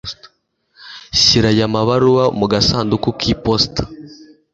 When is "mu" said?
2.39-2.45